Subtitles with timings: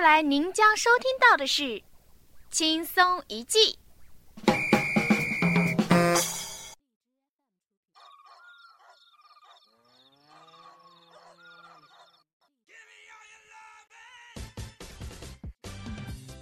[0.00, 1.62] 接下来您将收听到的是
[2.50, 3.76] 《轻松一记》。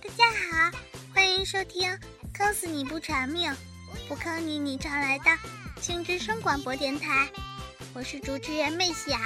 [0.00, 0.70] 大家好，
[1.12, 1.90] 欢迎收听
[2.32, 3.52] 《坑死你不偿命，
[4.08, 5.24] 不坑你你常来的
[5.80, 7.26] 青之声广播电台》，
[7.92, 9.18] 我是主持人妹小，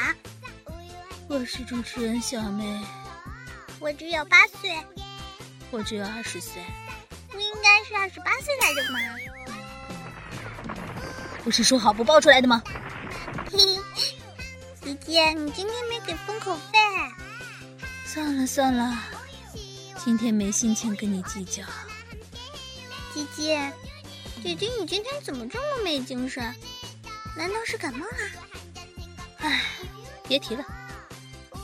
[1.28, 2.82] 我是主持人小妹，
[3.82, 4.80] 我只有八岁，
[5.72, 6.62] 我只有二十岁，
[7.28, 9.00] 不应该是二十八岁来着吗？
[11.42, 12.62] 不是说好不报出来的吗？
[13.50, 13.58] 嘿
[13.92, 14.14] 嘿，
[14.80, 16.78] 姐姐，你今天没给封口费。
[18.06, 19.02] 算了算了，
[20.04, 21.64] 今天没心情跟你计较。
[23.12, 23.72] 姐姐，
[24.44, 26.54] 姐姐，你今天怎么这么没精神？
[27.36, 28.16] 难道是感冒了？
[29.38, 29.64] 唉，
[30.28, 30.64] 别提了，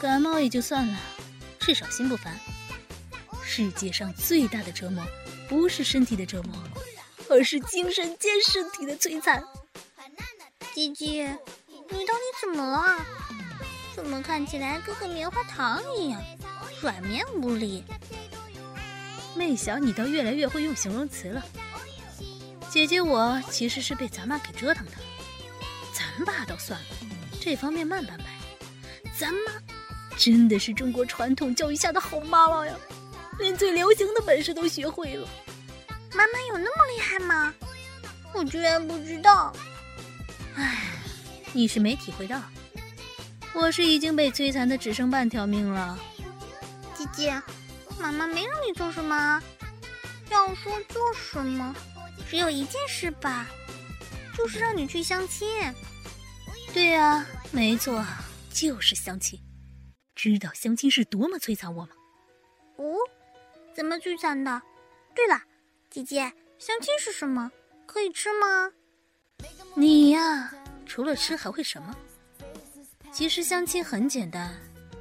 [0.00, 0.98] 感冒也就算了，
[1.68, 2.34] 至少心不烦。
[3.44, 5.04] 世界上最大的折磨，
[5.50, 6.54] 不是身体的折磨，
[7.28, 9.44] 而是精神兼身体的摧残。
[10.74, 11.38] 姐姐，
[11.90, 13.04] 你到底怎么了？
[13.94, 16.22] 怎么看起来跟个棉花糖一样，
[16.80, 17.84] 软绵无力？
[19.36, 21.44] 妹小，你倒越来越会用形容词了。
[22.70, 24.92] 姐姐，我其实是被咱妈给折腾的。
[25.92, 26.86] 咱爸倒算了，
[27.38, 28.24] 这方面慢半拍。
[29.18, 29.52] 咱妈
[30.18, 32.74] 真的是中国传统教育下的好妈妈呀，
[33.38, 35.26] 连最流行的本事都学会了。
[36.12, 37.54] 妈妈有那么厉害吗？
[38.34, 39.52] 我居然不知道。
[40.56, 40.90] 唉，
[41.52, 42.42] 你是没体会到。
[43.54, 45.96] 我是已经被摧残的只剩半条命了，
[46.96, 47.42] 姐姐，
[47.98, 49.42] 妈妈没让你做什么？
[50.30, 51.74] 要说做什么，
[52.28, 53.48] 只有一件事吧，
[54.36, 55.48] 就是让你去相亲。
[56.74, 58.04] 对啊，没错，
[58.52, 59.40] 就是相亲。
[60.18, 61.90] 知道相亲是多么摧残我吗？
[62.74, 62.96] 哦，
[63.72, 64.60] 怎么摧残的？
[65.14, 65.40] 对了，
[65.88, 67.48] 姐姐，相亲是什么？
[67.86, 68.68] 可以吃吗？
[69.76, 70.52] 你呀，
[70.84, 71.96] 除了吃还会什么？
[73.12, 74.52] 其实相亲很简单，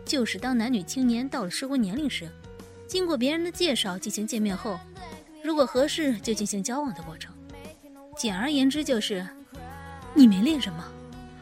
[0.05, 2.29] 就是当男女青年到了适婚年龄时，
[2.85, 4.79] 经过别人的介绍进行见面后，
[5.43, 7.33] 如果合适就进行交往的过程。
[8.15, 9.27] 简而言之就是，
[10.13, 10.91] 你没恋人吗？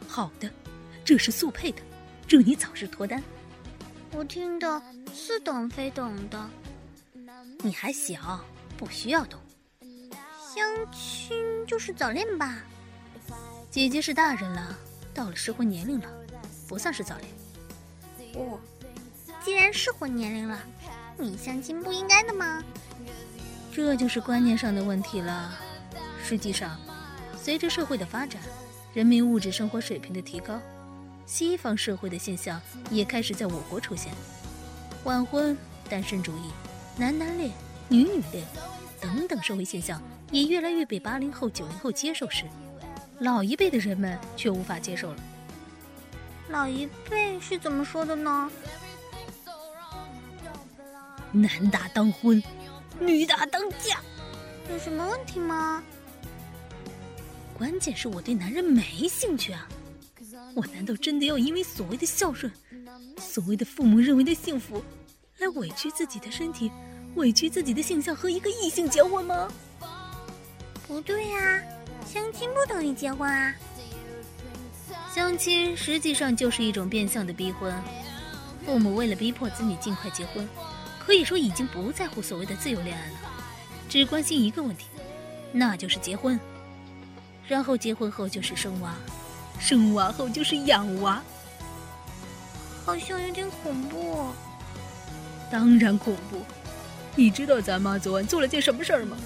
[0.07, 0.50] 好的，
[1.03, 1.81] 这是速配的，
[2.25, 3.22] 祝你早日脱单。
[4.15, 4.81] 我听的
[5.13, 6.49] 似懂非懂的。
[7.59, 8.39] 你还小，
[8.77, 9.37] 不需要懂。
[10.55, 11.37] 相亲
[11.67, 12.59] 就是早恋吧？
[13.69, 14.73] 姐姐是大人了，
[15.13, 16.09] 到了适婚年龄了。
[16.65, 17.29] 不算是早恋。
[18.35, 18.57] 哦，
[19.43, 20.59] 既然适婚年龄了，
[21.17, 22.63] 你相亲不应该的吗？
[23.73, 25.53] 这就是观念上的问题了。
[26.23, 26.79] 实际上，
[27.37, 28.41] 随着社会的发展，
[28.93, 30.59] 人民物质生活水平的提高，
[31.25, 34.13] 西方社会的现象也开始在我国出现。
[35.03, 35.58] 晚婚、
[35.90, 36.52] 单身主义、
[36.97, 37.52] 男男恋、
[37.90, 38.46] 女女恋
[39.00, 42.46] 等等社会现象也越来越被八零后、九零后接受时，
[43.19, 45.18] 老一辈的人们却无法接受了。
[46.50, 48.50] 老一辈是怎么说的呢？
[51.31, 52.42] 男大当婚，
[53.00, 54.00] 女大当嫁，
[54.72, 55.84] 有什么问题吗？
[57.57, 59.68] 关键是我对男人没兴趣啊！
[60.55, 62.51] 我难道真的要因为所谓的孝顺，
[63.17, 64.81] 所谓的父母认为的幸福，
[65.38, 66.71] 来委屈自己的身体，
[67.16, 69.51] 委屈自己的性向和一个异性结婚吗？
[70.88, 71.61] 不对呀，
[72.07, 73.53] 相亲不等于结婚啊！
[75.13, 77.73] 相亲实际上就是一种变相的逼婚，
[78.65, 80.47] 父母为了逼迫子女尽快结婚，
[81.05, 83.17] 可以说已经不在乎所谓的自由恋爱了，
[83.89, 84.85] 只关心一个问题，
[85.51, 86.39] 那就是结婚。
[87.45, 88.95] 然后结婚后就是生娃，
[89.65, 91.19] 生娃后就是养娃，
[92.85, 94.27] 好像有点恐怖。
[95.50, 96.45] 当然恐怖，
[97.15, 99.17] 你知道咱妈昨晚做了件什么事儿吗？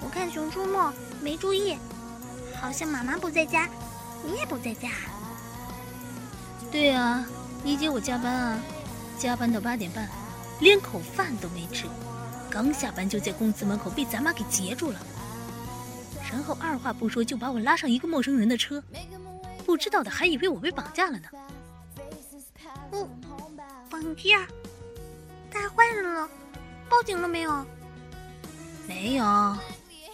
[0.00, 0.76] 我看《熊出没》
[1.20, 1.76] 没注意，
[2.60, 3.68] 好像妈妈不在家。
[4.24, 4.88] 你也不在家？
[6.72, 7.24] 对啊，
[7.62, 8.58] 你姐我加班啊，
[9.20, 10.08] 加班到八点半，
[10.58, 11.84] 连口饭都没吃，
[12.50, 14.98] 刚下班就在公司门口被咱妈给截住了，
[16.32, 18.82] 然后二话不说就把我拉上一个陌生人的车，
[19.66, 21.28] 不知道的还以为我被绑架了呢。
[22.90, 23.06] 不，
[23.90, 24.46] 绑架？
[25.52, 26.28] 带坏人了？
[26.88, 27.66] 报警了没有？
[28.88, 29.56] 没有。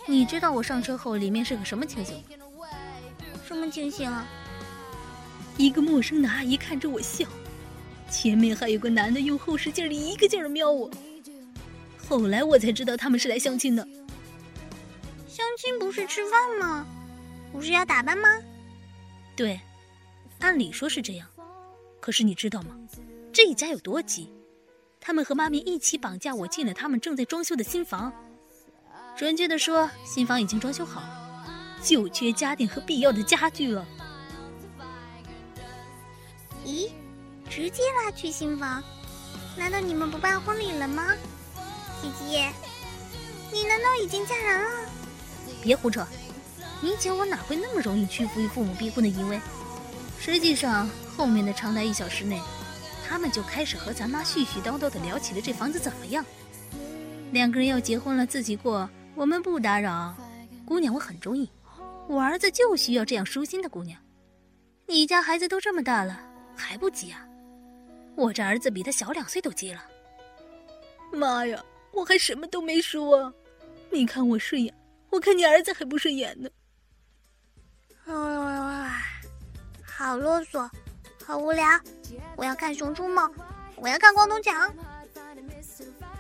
[0.07, 2.23] 你知道我上车后里面是个什么情形？
[3.47, 4.13] 什么情形？
[5.57, 7.27] 一个陌生的阿姨看着我笑，
[8.11, 10.91] 前面还有个男的用后视镜里一个劲儿瞄我。
[12.09, 13.87] 后来我才知道他们是来相亲的。
[15.69, 16.87] 相亲不是吃饭吗？
[17.53, 18.27] 不是要打扮吗？
[19.37, 19.61] 对，
[20.39, 21.29] 按理说是这样。
[22.01, 22.75] 可是你知道吗？
[23.35, 24.33] 这一家有多急？
[24.99, 28.11] 他们和妈咪一起绑架我进了他们正在装修的新房。
[29.15, 31.45] 准确的说，新房已经装修好了，
[31.83, 33.87] 就缺家电和必要的家具了。
[36.65, 36.91] 咦，
[37.51, 38.83] 直接拉去新房？
[39.55, 41.15] 难道你们不办婚礼了吗？
[42.01, 42.51] 姐姐，
[43.53, 44.88] 你难道已经嫁人了？
[45.63, 46.07] 别胡扯！
[46.81, 49.41] 你姐我哪会那么容易屈服于父母逼婚的淫威？
[50.21, 52.41] 实际上，后面的长达一小时内，
[53.07, 56.25] 他们就开始和咱妈絮絮叨叨的聊起了这房子怎么样。
[57.33, 60.15] 两个人要结婚了，自己过，我们不打扰。
[60.65, 61.51] 姑娘我很中意，
[62.09, 63.99] 我儿子就需要这样舒心的姑娘。
[64.87, 66.21] 你家孩子都这么大了，
[66.57, 67.27] 还不急啊？
[68.17, 69.85] 我这儿子比他小两岁都急了。
[71.13, 71.63] 妈呀，
[71.93, 73.33] 我还什么都没说，
[73.91, 74.75] 你看我顺眼，
[75.11, 76.49] 我看你儿子还不顺眼呢。
[78.07, 79.03] 啊，
[79.83, 80.69] 好啰嗦，
[81.25, 81.65] 好无聊！
[82.37, 83.21] 我要看《熊出没》，
[83.77, 84.69] 我要看《光头强》。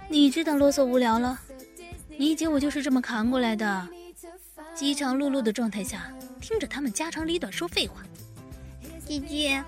[0.08, 1.38] 你知道啰嗦无聊了？
[2.08, 3.88] 你姐我就是这么扛过来的，
[4.74, 8.02] 饥肠辘辘的状态下，听着他们家长里短说废话。
[9.06, 9.62] 姐姐，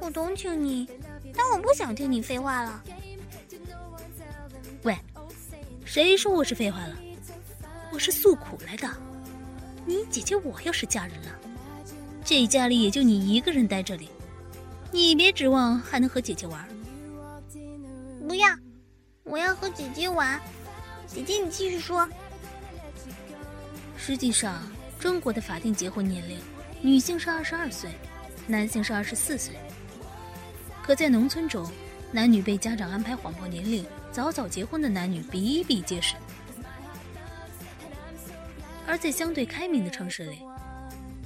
[0.00, 0.88] 我同情你，
[1.34, 2.84] 但我不想听你废话了。
[4.82, 4.96] 喂，
[5.84, 6.96] 谁说我是废话了？
[7.94, 8.90] 我是诉苦来的。
[9.86, 11.28] 你姐姐我要是嫁人了。
[12.24, 14.08] 这家里也就你一个人待这里，
[14.90, 16.68] 你别指望还能和姐姐玩。
[18.26, 18.48] 不要，
[19.22, 20.40] 我要和姐姐玩。
[21.06, 22.08] 姐姐，你继续说。
[23.96, 24.60] 实际上，
[24.98, 26.40] 中国的法定结婚年龄，
[26.80, 27.90] 女性是二十二岁，
[28.48, 29.54] 男性是二十四岁。
[30.82, 31.64] 可在农村中，
[32.10, 36.16] 男女被家长安排谎报年龄，早早结婚的男女比比皆是。
[38.86, 40.38] 而在相对开明的城市里，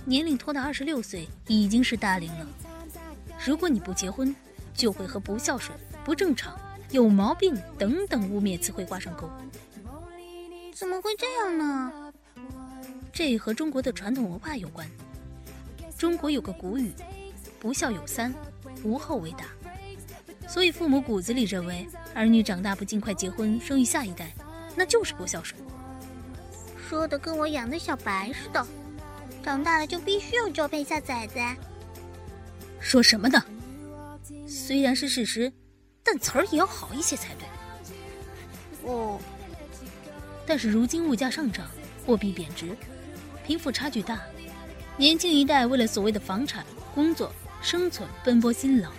[0.05, 2.47] 年龄拖到二十六岁已经是大龄了。
[3.45, 4.35] 如果你不结婚，
[4.75, 6.59] 就会和不孝顺、不正常、
[6.91, 9.29] 有毛病等等污蔑词汇挂上钩。
[10.73, 12.13] 怎么会这样呢？
[13.13, 14.89] 这和中国的传统文化有关。
[15.97, 16.93] 中国有个古语
[17.59, 18.33] ：“不孝有三，
[18.85, 19.47] 无后为大。”
[20.49, 24.33] 所以父母骨子里认为，儿女长大不尽快结婚生育下一代，
[24.77, 25.61] 那就是不孝顺。
[26.89, 28.67] 说的跟我养的小白似的。
[29.45, 31.55] 长大了就必须要交配下崽崽。
[32.81, 33.45] 说什么呢？
[34.47, 35.53] 虽然是事实，
[36.03, 38.91] 但词儿也要好一些才对。
[38.91, 39.21] 哦。
[40.47, 41.67] 但是如今物价上涨，
[42.07, 42.75] 货币贬值，
[43.47, 44.23] 贫富差距大，
[44.97, 46.65] 年轻一代为了所谓的房产、
[46.95, 47.31] 工作、
[47.61, 48.91] 生存奔波辛劳，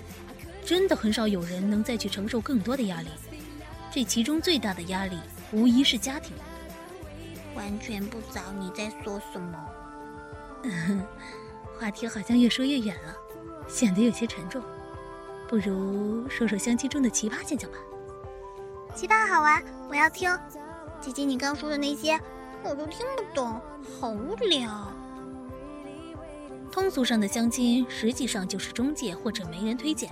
[0.64, 3.10] 真的很少有人能再去承受更多的压力。
[3.92, 5.18] 这其中最大的压力，
[5.52, 6.36] 无疑是家庭。
[7.60, 9.60] 完全不知道你在说什么。
[11.78, 13.14] 话题好像越说越远了，
[13.68, 14.64] 显得有些沉重。
[15.48, 17.78] 不如说说相亲中的奇葩现象吧。
[18.96, 20.36] 奇葩好玩，我要听。
[21.02, 22.18] 姐姐，你刚说的那些
[22.64, 23.60] 我都听不懂，
[24.00, 24.92] 好无聊。
[26.72, 30.10] 通俗上的相亲实际上就是中介或者媒人推荐，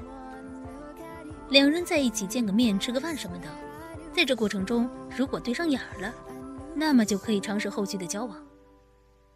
[1.50, 3.48] 两人在一起见个面、吃个饭什么的。
[4.14, 6.14] 在这过程中，如果对上眼儿了，
[6.80, 8.38] 那么就可以尝试后续的交往。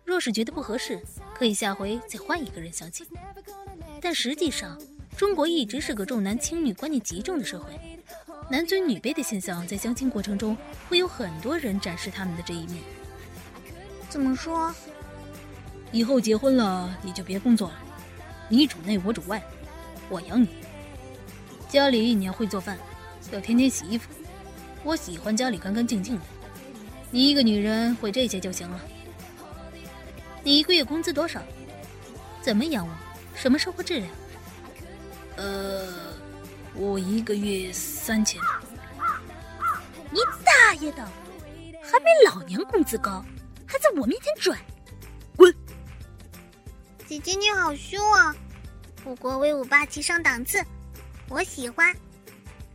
[0.05, 1.01] 若是觉得不合适，
[1.33, 3.05] 可以下回再换一个人相亲。
[3.99, 4.79] 但实际上，
[5.17, 7.79] 中国一直是个重男轻女观念极重的社会，
[8.49, 10.55] 男尊女卑的现象在相亲过程中
[10.87, 12.83] 会有很多人展示他们的这一面。
[14.07, 14.71] 怎么说？
[15.91, 17.79] 以后结婚了你就别工作了，
[18.49, 19.43] 你主内我主外，
[20.09, 20.47] 我养你。
[21.67, 22.77] 家里你要会做饭，
[23.31, 24.11] 要天天洗衣服。
[24.83, 26.21] 我喜欢家里干干净净的，
[27.11, 28.81] 你一个女人会这些就行了。
[30.43, 31.41] 你一个月工资多少？
[32.41, 32.93] 怎么养我？
[33.35, 34.09] 什么生活质量？
[35.35, 35.87] 呃，
[36.73, 38.41] 我一个月三千。
[40.09, 41.05] 你大爷的！
[41.83, 43.23] 还没老娘工资高，
[43.65, 44.57] 还在我面前拽，
[45.35, 45.53] 滚！
[47.07, 48.35] 姐姐你好凶啊！
[49.03, 50.63] 不过威武霸气上档次，
[51.27, 51.95] 我喜欢。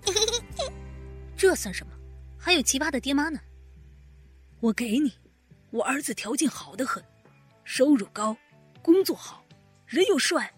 [1.37, 1.93] 这算什么？
[2.39, 3.39] 还有奇葩的爹妈呢。
[4.61, 5.13] 我给你，
[5.71, 7.03] 我儿子条件好的很。
[7.63, 8.35] 收入高，
[8.81, 9.45] 工作好，
[9.87, 10.51] 人又帅，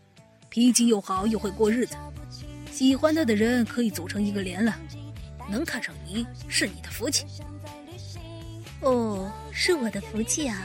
[0.49, 1.97] 脾气又好，又会过日子。
[2.71, 4.79] 喜欢他的人可以组成一个连了，
[5.51, 7.27] 能看上你是你的福气。
[8.83, 10.65] 哦，是我的福气啊！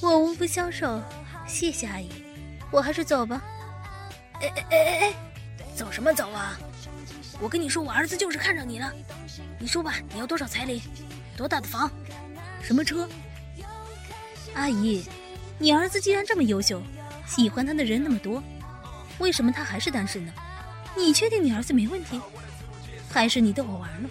[0.00, 1.00] 我无福消受，
[1.46, 2.08] 谢谢阿姨，
[2.72, 3.40] 我还是走吧。
[4.40, 5.14] 哎哎哎哎哎，
[5.76, 6.58] 走什么走啊？
[7.40, 8.92] 我跟你说，我儿子就是看上你了。
[9.60, 10.82] 你说吧，你要多少彩礼？
[11.36, 11.88] 多大的房？
[12.62, 13.08] 什么车？
[14.54, 15.04] 阿姨。
[15.58, 16.82] 你儿子既然这么优秀，
[17.26, 18.42] 喜欢他的人那么多，
[19.18, 20.32] 为什么他还是单身呢？
[20.96, 22.20] 你确定你儿子没问题？
[23.10, 24.08] 还是你逗我玩呢？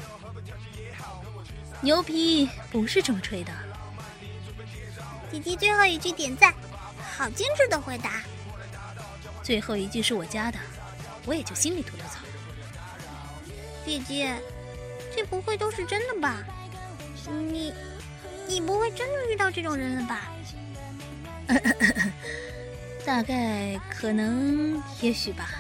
[1.81, 3.51] 牛皮不是这么吹的。
[5.31, 6.53] 姐姐最后一句点赞，
[7.17, 8.21] 好精致的回答。
[9.41, 10.59] 最后一句是我加的，
[11.25, 12.19] 我也就心里吐吐槽。
[13.85, 14.35] 姐姐，
[15.15, 16.43] 这不会都是真的吧？
[17.27, 17.73] 你，
[18.51, 20.29] 你不会真的遇到这种人了吧？
[23.05, 25.51] 大概，可能，也许吧。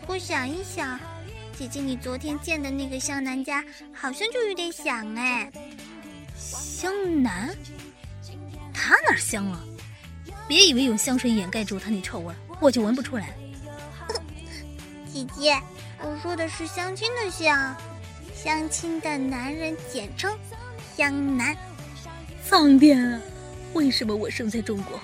[0.00, 0.98] 不过想一想，
[1.56, 5.48] 姐姐你昨天见的那个湘南家，好像就有点像哎。
[6.36, 7.54] 湘南？
[8.74, 9.60] 他哪香了？
[10.48, 13.32] 别以为用香水掩盖住他那臭味，我就闻不出来。
[15.06, 15.56] 姐姐，
[16.00, 17.76] 我说的是相亲的相，
[18.34, 20.36] 相亲的男人简称
[21.00, 21.56] 江南。
[22.46, 23.18] 苍天啊！
[23.72, 25.00] 为什么我生在中国？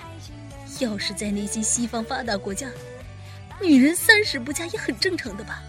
[0.77, 2.69] 要是在那些西方发达国家，
[3.59, 5.59] 女人三十不嫁也很正常的吧？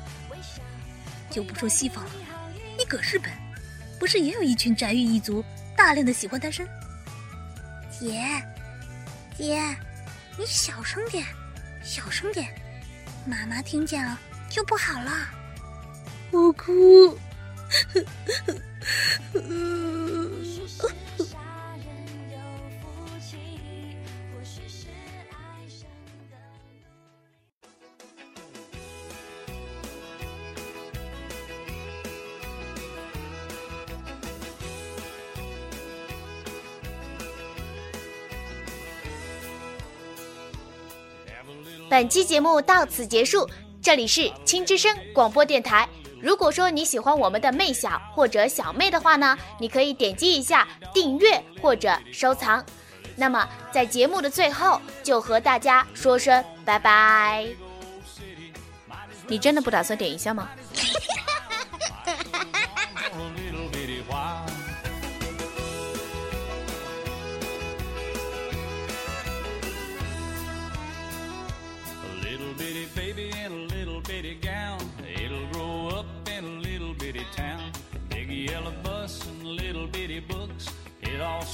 [1.30, 2.10] 就不说西方了，
[2.76, 3.32] 你搁日本，
[3.98, 5.42] 不是也有一群宅玉一族，
[5.74, 6.68] 大量的喜欢单身？
[7.98, 8.22] 姐，
[9.34, 9.64] 姐，
[10.36, 11.24] 你小声点，
[11.82, 12.48] 小声点，
[13.24, 14.20] 妈妈听见了
[14.50, 15.10] 就不好了。
[16.32, 17.18] 我哭。
[41.90, 43.48] 本期节目到此结束，
[43.82, 45.88] 这里是青之声广播电台。
[46.20, 52.64] 如果说你喜欢我们的妹小或者小妹的话呢，你可以点击一下订阅或者收藏。
[53.16, 57.46] 那么在节目的最后，就和大家说声拜拜。
[59.26, 60.48] 你真的不打算点一下吗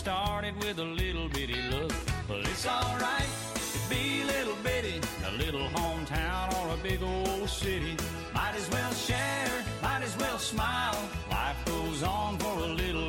[0.05, 1.91] ？started with a little bitty look.
[2.29, 7.49] Well, it's alright to be a little bitty, a little hometown or a big old
[7.49, 7.97] city.
[8.35, 10.99] Might as well share, might as well smile.
[11.31, 13.09] Life goes on for a little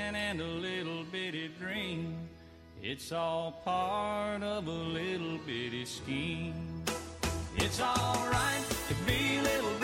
[2.93, 6.83] It's all part of a little bitty scheme.
[7.55, 9.80] It's alright to be little